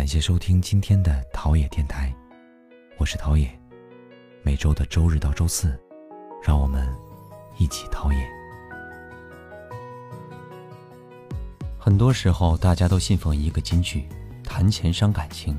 [0.00, 2.10] 感谢收听今天的陶冶电台，
[2.96, 3.46] 我是陶冶。
[4.42, 5.78] 每周的周日到周四，
[6.42, 6.88] 让我们
[7.58, 8.18] 一起陶冶。
[11.78, 14.08] 很多时候，大家都信奉一个金句：
[14.42, 15.54] 谈钱伤感情。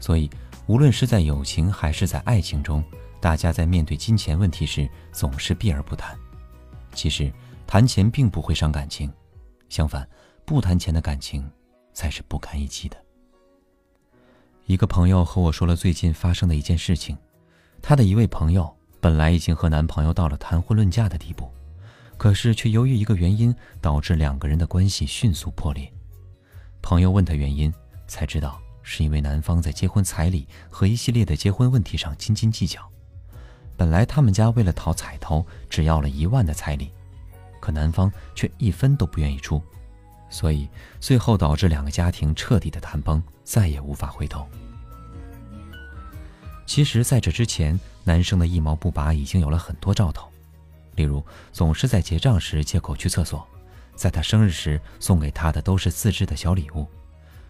[0.00, 0.28] 所以，
[0.66, 2.82] 无论是在友情还是在爱情中，
[3.20, 6.18] 大家在面对金钱问题时总是避而不谈。
[6.94, 7.32] 其实，
[7.64, 9.08] 谈钱并不会伤感情，
[9.68, 10.04] 相反，
[10.44, 11.48] 不谈钱的感情
[11.94, 12.96] 才是不堪一击的。
[14.72, 17.14] 一个朋友和我说了最近发生的一件事情，
[17.82, 21.46] 她的一位朋友本来已经和男朋友到了谈婚论嫁的地步，
[22.16, 25.92] 可是却由于一个原因导致两个人的关系迅速破裂。
[26.80, 27.70] 朋友问他原因，
[28.06, 32.80] 才知道是因为男方在结婚彩礼和一系列的结婚问题上斤斤计较。
[33.76, 36.90] 本来他们家为了讨彩头只要了一万的彩礼，
[37.60, 39.62] 可男方却一分都不愿意出。
[40.30, 40.66] 所以，
[40.98, 44.46] 最后导致两个家庭彻底的谈崩，再也无法回头。
[46.66, 50.28] 其实，在这之前，男生的一毛不拔已经有了很多兆头，
[50.94, 53.46] 例如总是在结账时借口去厕所，
[53.94, 56.86] 在他生日时送给他的都是自制的小礼物，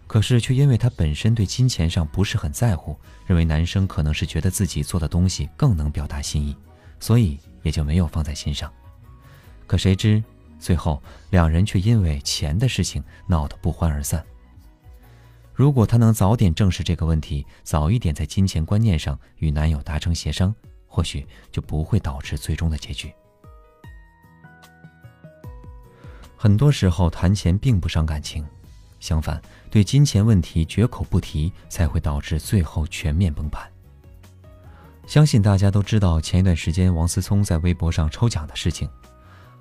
[0.07, 6.55] 可是却因为他本身对金钱上不是很在乎，认为男生可能是觉得自己做的东西更能表达心意，
[6.99, 8.71] 所以也就没有放在心上。
[9.67, 10.23] 可谁知。
[10.59, 14.25] 最后，两人却因为钱的事情闹得不欢而散。
[15.53, 20.53] 如果她能早点正视这个问题，早一点在金钱观念上与男友达成协商，
[20.87, 23.13] 或许就不会导致最终的结局。
[26.35, 28.45] 很多时候，谈钱并不伤感情，
[28.99, 33.65] 相反，对金钱问题绝口不提，才会导致最后全面崩盘。
[35.05, 38.89] 相信大家都知道，前一段时间王思聪在微博上抽奖的事情。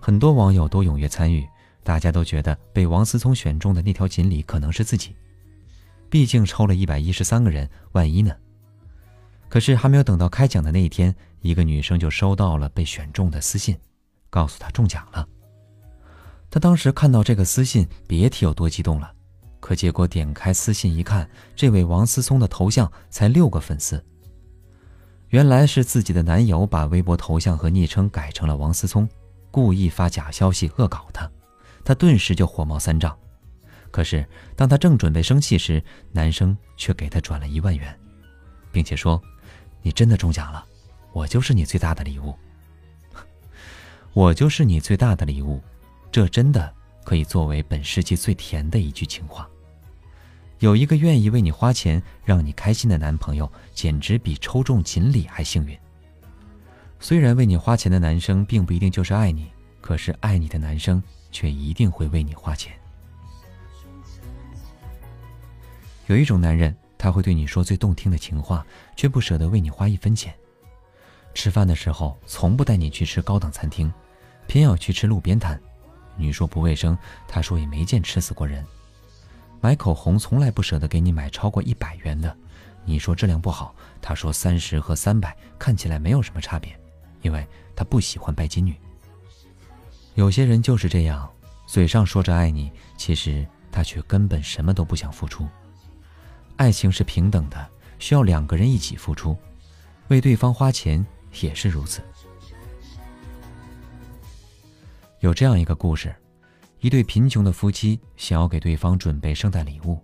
[0.00, 1.46] 很多网友都踊跃参与，
[1.84, 5.14] 大家都觉得被王思聪选中的那条锦鲤可能是自己，
[6.12, 8.36] 毕竟抽了一百一十三个人，万一呢？
[9.48, 13.74] 可是还没有等到开奖的那一天，一个女生就收到了被选中的私信，
[14.28, 15.26] 告诉她中奖了。
[16.50, 19.10] 她当时看到这个私信，别提有多激动了。
[19.58, 21.26] 可结果点开私信一看，
[21.56, 24.04] 这位王思聪的头像才六个粉丝，
[25.30, 29.08] 原来是自己的男友把微博头像和昵称改成了王思聪。
[29.50, 31.30] 故意发假消息恶搞他，
[31.82, 33.16] 他顿时就火冒三丈。
[33.92, 34.26] 可是
[34.56, 35.80] 当他正准备生气时，
[36.10, 37.96] 男生却给他转了一万元，
[38.72, 39.22] 并且说
[39.82, 40.66] ：“你真的中奖了，
[41.12, 42.34] 我就是你最大的礼物。
[44.14, 45.62] 我就是你最大的礼物。”
[46.10, 49.48] 这真的可以作为本世纪最甜的一句情话。
[50.58, 55.78] 有一个愿意为你花钱让你开心的男朋友，简直比抽中锦鲤还幸运。
[57.00, 59.50] 虽然为你花钱的男生并不一定就是爱你，
[59.80, 62.72] 可是爱你的男生却一定会为你花钱。
[66.06, 70.34] 有一种男人，他会对你说最动听的情话，却不舍得为你花一分钱。
[71.34, 73.92] 吃饭的时候，从不带你去吃高档餐厅，
[74.46, 75.58] 偏要去吃路边摊。
[76.16, 76.96] 你说不卫生，
[77.26, 78.64] 他说也没见吃死过人。
[79.60, 82.36] 买口红从来不舍得给你买超过一百元的，
[82.84, 86.78] 你说质量不好，他说三十和三百看起来没有什么差别。
[87.22, 87.46] 因为
[87.76, 88.76] 他不喜欢拜金女。
[90.16, 91.30] 有些人就是这样，
[91.66, 95.48] 嘴上说着爱你，其实他却根本什么都不想付出。
[96.56, 99.36] 爱情是平等的，需要两个人一起付出，
[100.08, 101.04] 为对方花钱
[101.40, 102.02] 也是如此。
[105.20, 106.14] 有这样一个故事：
[106.80, 109.98] 一对贫穷的夫妻想要给对方准备圣诞礼物，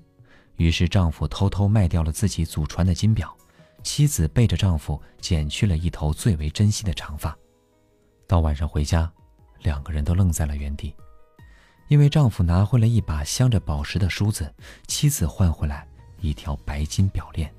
[0.56, 3.34] 于是丈夫偷偷卖掉了自己祖传的金表。
[3.84, 7.36] 妻子背着丈夫剪去了一头最为珍惜的长发，
[8.26, 9.10] 到晚上回家，
[9.62, 10.94] 两个人都愣在了原地，
[11.86, 14.52] 因为丈夫拿回了一把镶着宝石的梳子，
[14.88, 15.86] 妻子换回来
[16.20, 17.52] 一条白金表链。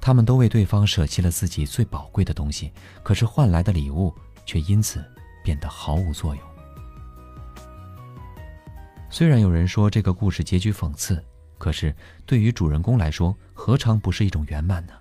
[0.00, 2.72] 他们都为对方舍弃了自己最宝贵的东西，
[3.02, 5.04] 可是换来的礼物却因此
[5.42, 6.44] 变得毫无作用。
[9.10, 11.22] 虽然有人说这个故事结局讽刺。
[11.58, 11.96] 可是，
[12.26, 14.92] 对于主人公来说，何尝不是一种圆满呢？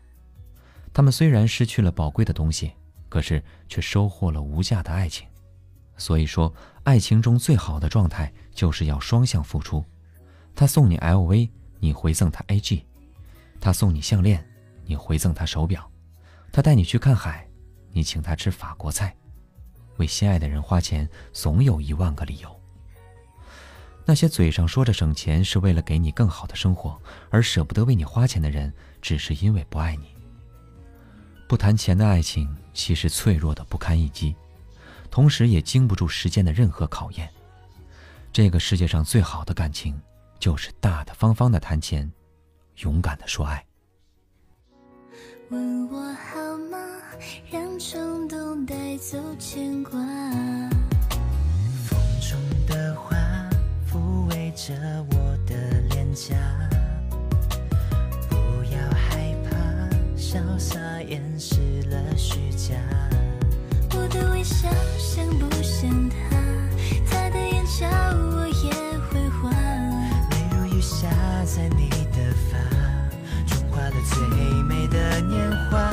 [0.94, 2.72] 他们虽然失去了宝贵的东西，
[3.10, 5.28] 可是却收获了无价的爱情。
[5.98, 6.54] 所以说，
[6.84, 9.84] 爱情中最好的状态就是要双向付出。
[10.56, 11.50] 他送你 LV，
[11.80, 12.84] 你回赠他 AG；
[13.60, 14.46] 他送你项链，
[14.86, 15.82] 你回赠他手表；
[16.52, 17.48] 他带你去看海，
[17.92, 19.16] 你请他吃法国菜。
[19.98, 22.62] 为心爱的人花钱，总有一万个理由。
[24.06, 30.16] 那些嘴上说着省钱是为了给你更好的生活，而舍不得为你花钱的人，只是因为不爱你。
[31.48, 34.36] 不谈钱的爱情其实脆弱的不堪一击，
[35.10, 37.30] 同时也经不住时间的任何考验。
[38.34, 40.00] 这个世界上最好的感情，
[40.40, 42.12] 就是大大方方的谈钱，
[42.80, 43.66] 勇敢的说爱。
[45.50, 46.78] 问我好吗？
[47.52, 49.92] 让冲动带走牵挂。
[51.86, 53.16] 风中的花
[53.88, 54.74] 抚慰着
[55.12, 55.16] 我
[55.46, 55.56] 的
[55.90, 56.36] 脸颊，
[58.30, 58.36] 不
[58.74, 59.56] 要害怕，
[60.18, 62.76] 潇洒掩饰了虚假。
[63.92, 64.68] 我的微笑
[64.98, 66.18] 像不像他？
[67.10, 67.88] 他的眼角
[71.56, 72.20] 在你的
[72.52, 72.58] 发，
[73.48, 74.28] 融化了最
[74.64, 75.90] 美的年华。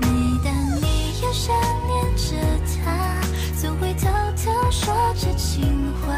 [0.00, 0.06] 每
[0.44, 1.52] 当你又想
[1.88, 2.36] 念着
[2.84, 3.20] 他，
[3.60, 4.06] 总会偷
[4.36, 6.14] 偷说着情话。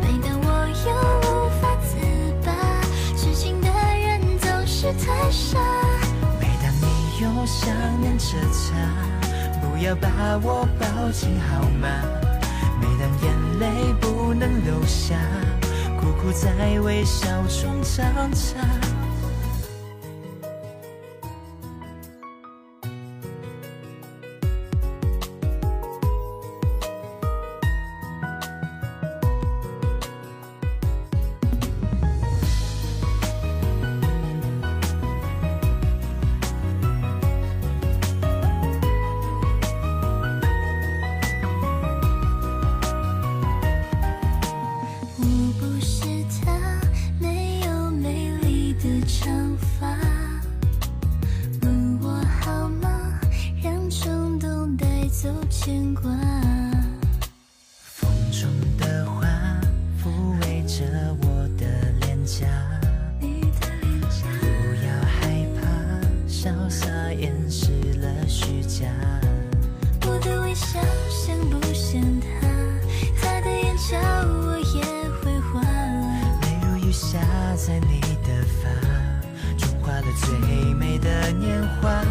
[0.00, 0.46] 每当我
[0.86, 0.92] 又
[1.26, 1.96] 无法自
[2.44, 2.52] 拔，
[3.16, 5.58] 痴情的人总是太傻。
[6.40, 6.86] 每当你
[7.20, 8.36] 又想念着
[8.70, 8.70] 他，
[9.60, 10.08] 不要把
[10.44, 11.88] 我抱紧好吗？
[12.80, 15.16] 每当眼泪不能流下，
[16.00, 18.95] 苦苦在微笑中挣扎。
[55.66, 56.04] 牵挂。
[57.82, 58.48] 风中
[58.78, 59.26] 的花
[60.00, 60.08] 抚
[60.42, 60.84] 慰着
[61.22, 61.26] 我
[61.58, 61.66] 的
[62.02, 62.46] 脸颊，
[63.18, 64.46] 你的脸颊，不
[64.86, 65.66] 要害怕，
[66.28, 68.86] 潇洒掩饰了虚假。
[70.02, 70.78] 我的微笑
[71.10, 72.46] 像不像他？
[73.20, 73.98] 他的眼角
[74.28, 74.84] 我也
[75.18, 75.60] 会画。
[76.42, 77.18] 泪如雨下
[77.56, 78.30] 在你的
[78.62, 78.70] 发，
[79.58, 82.05] 融化了最美的年华。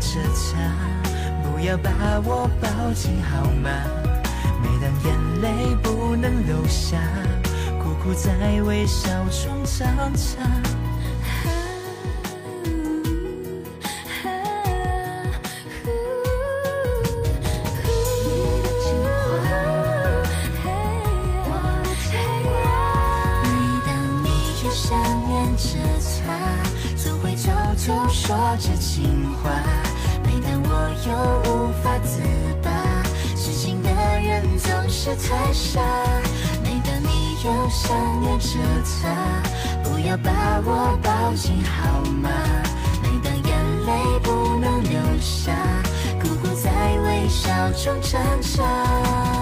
[0.00, 0.20] 着
[0.52, 0.58] 他，
[1.42, 1.90] 不要把
[2.24, 3.70] 我抱紧好吗？
[4.62, 6.98] 每当眼泪不能流下，
[7.82, 10.38] 苦苦在微笑中挣扎。
[23.44, 23.48] 每
[23.86, 23.88] 当
[24.24, 24.26] 你
[24.64, 25.68] 又想念着
[26.24, 26.26] 他，
[26.96, 27.50] 总会偷
[27.84, 29.87] 偷说着情话。
[30.78, 31.10] 我又
[31.50, 32.20] 无法自
[32.62, 32.70] 拔，
[33.34, 35.80] 痴情的人总是太傻。
[36.62, 38.58] 每当你又想念着
[39.02, 39.42] 他，
[39.82, 40.30] 不要把
[40.64, 42.30] 我抱紧好吗？
[43.02, 45.52] 每当眼泪不能流下，
[46.22, 46.70] 苦苦在
[47.02, 49.37] 微笑中挣扎。